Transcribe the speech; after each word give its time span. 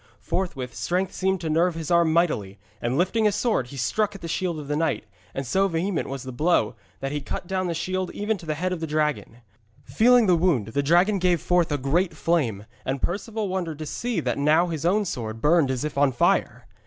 Forthwith 0.19 0.73
strength 0.73 1.13
seemed 1.13 1.41
to 1.41 1.49
nerve 1.51 1.75
his 1.75 1.91
arm 1.91 2.11
mightily, 2.11 2.57
and 2.81 2.97
lifting 2.97 3.25
his 3.25 3.35
sword 3.35 3.67
he 3.67 3.77
struck 3.77 4.15
at 4.15 4.21
the 4.21 4.27
shield 4.27 4.57
of 4.59 4.67
the 4.67 4.75
knight, 4.75 5.05
and 5.35 5.45
so 5.45 5.67
vehement 5.67 6.09
was 6.09 6.23
the 6.23 6.31
blow 6.31 6.73
that 7.01 7.11
he 7.11 7.21
cut 7.21 7.45
down 7.45 7.67
the 7.67 7.75
shield 7.75 8.09
even 8.15 8.35
to 8.39 8.47
the 8.47 8.55
head 8.55 8.73
of 8.73 8.79
the 8.79 8.87
dragon. 8.87 9.41
Feeling 9.83 10.25
the 10.25 10.33
wound, 10.35 10.69
the 10.69 10.81
dragon 10.81 11.19
gave 11.19 11.39
forth 11.39 11.71
a 11.71 11.77
great 11.77 12.15
flame, 12.17 12.65
and 12.83 12.99
Perceval 12.99 13.47
wondered 13.47 13.77
to 13.77 13.85
see 13.85 14.19
that 14.19 14.39
now 14.39 14.69
his 14.69 14.87
own 14.87 15.05
sword 15.05 15.39
burned 15.39 15.69
as 15.69 15.83
if 15.83 15.99
on 15.99 16.11
fire. 16.11 16.65